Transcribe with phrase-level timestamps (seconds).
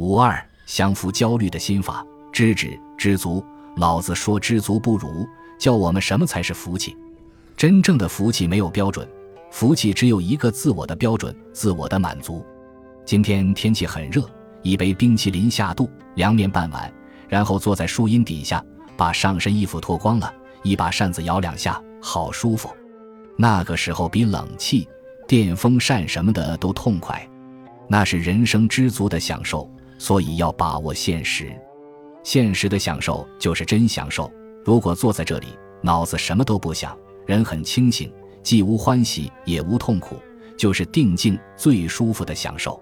[0.00, 2.02] 五二降服焦虑的心法，
[2.32, 3.44] 知止知足。
[3.76, 5.28] 老子说：“知足不辱。”
[5.60, 6.96] 教我们什么才是福气？
[7.54, 9.06] 真正的福气没有标准，
[9.50, 12.42] 福气只有一个自我的标准，自我的满足。
[13.04, 14.26] 今天天气很热，
[14.62, 16.90] 一杯冰淇淋下肚，凉面半碗，
[17.28, 18.64] 然后坐在树荫底下，
[18.96, 20.32] 把上身衣服脱光了，
[20.62, 22.70] 一把扇子摇两下，好舒服。
[23.36, 24.88] 那个时候比冷气、
[25.28, 27.28] 电风扇什么的都痛快，
[27.86, 29.70] 那是人生知足的享受。
[30.00, 31.54] 所以要把握现实，
[32.22, 34.32] 现实的享受就是真享受。
[34.64, 35.48] 如果坐在这里，
[35.82, 38.10] 脑子什么都不想，人很清醒，
[38.42, 40.16] 既无欢喜也无痛苦，
[40.56, 42.80] 就是定静最舒服的享受。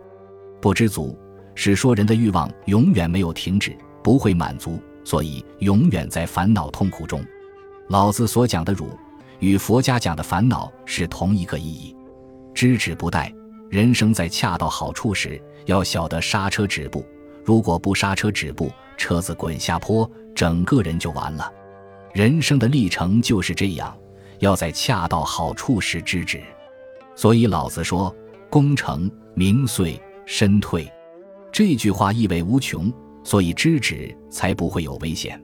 [0.60, 1.18] 不知足
[1.56, 7.20] 是说人的欲望永远没有停止，不会满足，所以永远在烦恼痛苦中。
[7.88, 8.96] 老子所讲的辱，
[9.40, 11.96] 与佛家讲的烦恼是同一个意义。
[12.54, 13.32] 知止不殆，
[13.70, 17.04] 人生在恰到好处时，要晓得刹车止步。
[17.44, 21.52] 如果不刹车止步，车子滚下坡，整个人就完了。
[22.14, 23.96] 人生的历程就是这样，
[24.38, 26.40] 要在恰到好处时知止。
[27.14, 28.14] 所以老子说
[28.48, 30.90] ：“功成名遂身退。”
[31.52, 35.40] 这句话意味无穷，所以知止才不会有危险。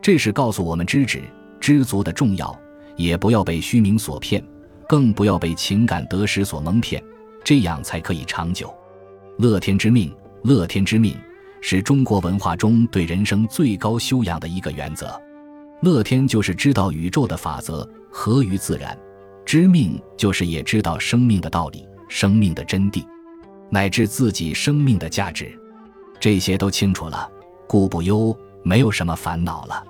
[0.00, 1.22] 这是告诉我们知止
[1.60, 2.56] 知足的重要，
[2.96, 4.44] 也不要被虚名所骗，
[4.88, 7.02] 更不要被情感得失所蒙骗，
[7.46, 8.74] 这样才可以长久。
[9.38, 11.16] 乐天之命，乐天之命
[11.60, 15.16] 是中国文化中对人生最高修养的一个原则。
[15.80, 18.98] 乐天就是知道宇宙的法则合于自然，
[19.44, 23.06] 知命就是也知道生命的道理、生命的真谛，
[23.70, 25.56] 乃至自己生命的价值，
[26.18, 27.30] 这些都清楚了，
[27.68, 29.86] 故不忧，没有什么烦恼了。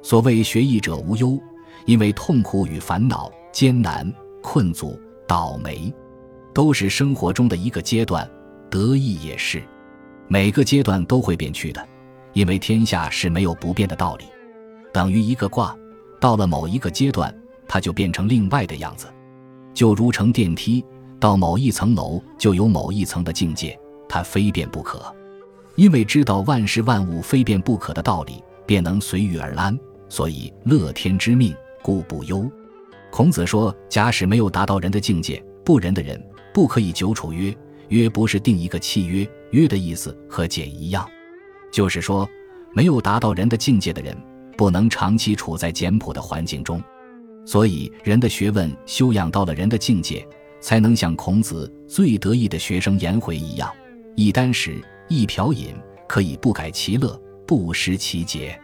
[0.00, 1.38] 所谓学艺者无忧，
[1.84, 4.10] 因为痛苦与烦恼、艰难、
[4.42, 5.92] 困阻、倒霉，
[6.54, 8.28] 都是生活中的一个阶段，
[8.70, 9.62] 得意也是，
[10.28, 11.86] 每个阶段都会变去的，
[12.32, 14.24] 因为天下是没有不变的道理。
[14.92, 15.76] 等于一个卦，
[16.20, 19.08] 到了某一个阶段，它就变成另外的样子，
[19.74, 20.84] 就如乘电梯
[21.18, 23.76] 到某一层楼，就有某一层的境界，
[24.08, 25.02] 它非变不可。
[25.74, 29.76] 因为知道万事万物非变不可的道理，便能随遇而安，
[30.08, 31.52] 所以乐天之命，
[31.82, 32.48] 故不忧。
[33.10, 36.20] 孔子说：“假使没有达到人的境界，不仁的人
[36.54, 37.54] 不可以久处约。
[37.88, 41.06] 约不是定一个契约，约的意思和简一样，
[41.70, 42.26] 就是说
[42.72, 44.16] 没有达到人的境界的人。”
[44.56, 46.80] 不能长期处在简朴的环境中，
[47.44, 50.24] 所以人的学问修养到了人的境界，
[50.60, 53.68] 才能像孔子最得意的学生颜回一样，
[54.14, 55.74] 一箪食，一瓢饮，
[56.06, 58.56] 可以不改其乐，不失其节。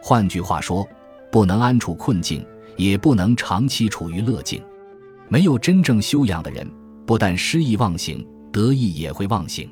[0.00, 0.88] 换句话说，
[1.30, 2.42] 不能安处困境，
[2.78, 4.62] 也不能长期处于乐境。
[5.28, 6.66] 没有真正修养的人，
[7.06, 9.70] 不但失意忘形，得意也会忘形。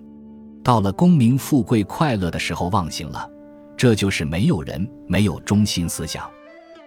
[0.62, 3.28] 到了功名富贵快乐的时候，忘形了。
[3.76, 6.24] 这就是没有人，没有中心思想。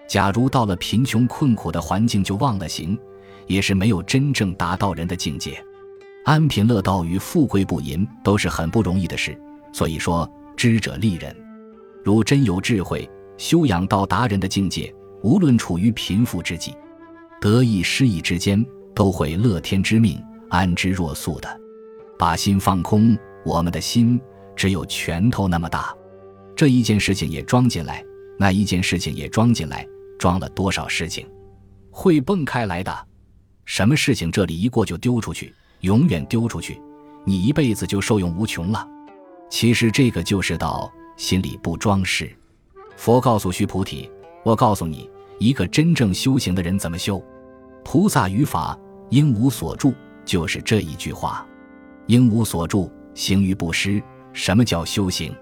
[0.08, 2.98] 假如到了贫穷困苦的环境就忘了形，
[3.46, 5.62] 也是没有真正达到人的境界。
[6.24, 9.38] 安贫乐道与富贵不淫都是很不容易的事。
[9.74, 11.36] 所以说，知者利人。
[12.04, 16.74] 如真有智慧，修养到达人的境界，无论处于贫富之际，
[17.42, 18.66] 得意失意之间，
[18.96, 20.20] 都会乐天知命，
[20.50, 21.62] 安之若素的。
[22.18, 24.20] 把心放空，我们的心
[24.56, 25.96] 只有拳头那么大。
[26.56, 28.04] 这一件事情也装进来，
[28.40, 29.88] 那一件事情也装进来，
[30.18, 31.30] 装了多少事情，
[31.92, 33.08] 会蹦开来的。
[33.66, 36.82] 什么事情这里一过就丢出去，永远丢出去，
[37.26, 38.88] 你一辈子就受用无穷了。
[39.50, 42.36] 其实这个就是道，心里不装饰。
[42.96, 44.10] 佛告诉须菩提
[44.44, 47.24] ：“我告诉你，一个真正修行的人怎么修。
[47.84, 48.76] 菩萨于法
[49.12, 49.94] 应无所住，
[50.28, 51.44] 就是这一句话。
[52.06, 54.00] 应无所住，行于不失。
[54.32, 55.34] 什么叫修行？”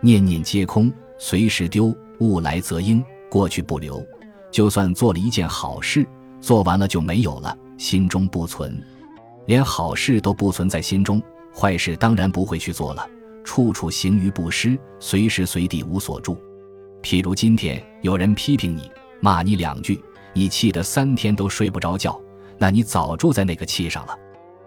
[0.00, 4.02] 念念皆空，随时丢，物来则应，过去不留。
[4.50, 6.06] 就算做了一件好事，
[6.40, 8.82] 做完了就没有了，心中不存，
[9.46, 11.22] 连好事都不存在心中，
[11.54, 13.06] 坏事当然不会去做了。
[13.44, 16.36] 处处行于不失，随时随地无所住。
[17.02, 18.90] 譬如今天有人批评你，
[19.20, 20.02] 骂你两句，
[20.32, 22.18] 你气得三天都睡不着觉，
[22.60, 24.14] 那你早住在那个气上了。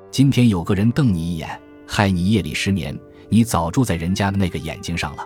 [0.10, 2.98] 今天有个人瞪你一眼，害你夜里失眠。
[3.30, 5.24] 你早住在人家的那个眼睛上了，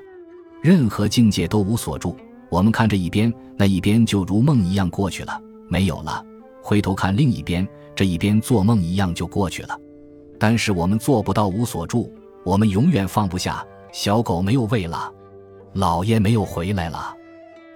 [0.61, 2.15] 任何境界都无所住。
[2.49, 6.21] 我们看这一边，那一边就如梦一样过去了，没有了。
[6.61, 7.65] 回头看另一边，
[7.95, 9.79] 这一边做梦一样就过去了。
[10.37, 13.65] 但是我们做不到无所住，我们永远放不下。
[13.93, 15.09] 小狗没有喂了，
[15.71, 17.15] 老爷没有回来了，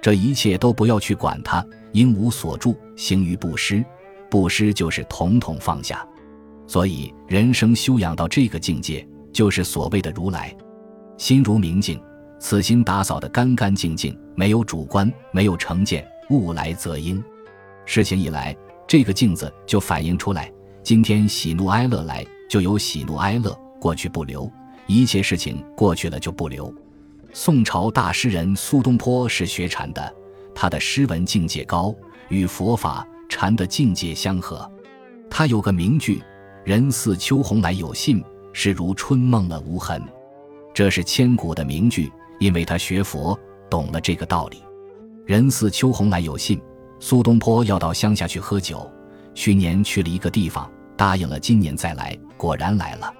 [0.02, 3.84] 这一切都不要去管它，应无所住，行于不失。
[4.32, 6.04] 布施就是统统放下。
[6.66, 9.08] 所以人生修养到这个境界。
[9.34, 10.54] 就是所谓的如来，
[11.18, 11.98] 心如明镜，
[12.38, 17.24] 此心打扫得干干净净，没有主观，没有成见，物来则应。
[17.86, 18.54] 事情一来，
[18.86, 20.52] 这个镜子就反映出来。
[20.84, 24.52] 今天喜怒哀乐来，就有喜怒哀乐；过去不留，
[24.86, 26.70] 一切事情过去了就不留。
[27.32, 30.14] 宋朝大诗人苏东坡是学禅的，
[30.54, 31.96] 他的诗文境界高，
[32.28, 34.70] 与佛法禅的境界相合。
[35.30, 36.22] 他有个名句
[36.66, 40.04] ：“人似秋鸿来有信，是如春梦了无痕。”
[40.76, 43.40] 这是千古的名句，因为他学佛
[43.70, 44.62] 懂了这个道理。
[45.26, 46.62] 人似秋鸿来有信，
[47.00, 48.86] 苏东坡要到乡下去喝酒。
[49.34, 53.14] 去年去了一个地方，答应了今年再来，果然来了。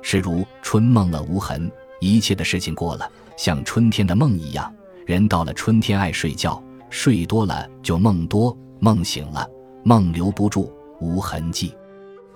[0.00, 1.70] 是如春梦了无痕，
[2.00, 4.74] 一切的事情过了，像春天的梦一样。
[5.04, 9.46] 人到了春天爱睡觉，睡多了就梦多，梦醒了
[9.84, 11.74] 梦留不住，无痕迹。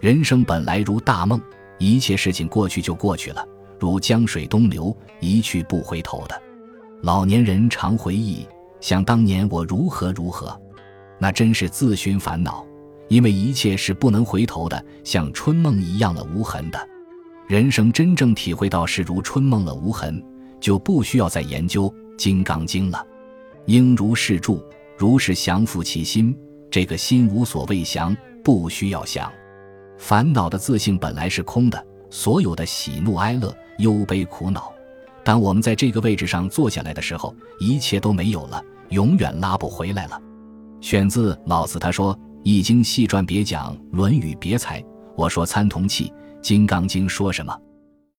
[0.00, 1.41] 人生本来如大梦，
[1.79, 3.44] 一切事情过去就过去了，
[3.81, 6.41] 如江水东流，一去不回头的。
[7.02, 8.46] 老年人常回忆，
[8.81, 10.58] 想当年我如何如何，
[11.19, 12.64] 那真是自寻烦恼。
[13.08, 16.88] 因为一切是不能回头的，像春梦一样了无痕的。
[17.47, 20.23] 人生真正体会到是如春梦了无痕，
[20.58, 23.06] 就不需要再研究《金刚经》了。
[23.67, 24.62] 应如是住，
[24.96, 26.37] 如是降伏其心。
[26.70, 29.31] 这个心无所谓降，不需要降。
[29.99, 34.73] 烦恼的自性本来是空的，所有的喜怒哀乐、忧悲苦恼，
[35.25, 40.20] 当我们在这个位置上坐下来的时候，一切都没有了，永远拉不回来了。
[40.81, 42.14] 选自老子，他说。
[42.47, 44.85] 《易经》细传别讲，《论语》别裁。
[45.17, 46.08] 我说参同契，
[46.43, 47.58] 《金刚经》说什么？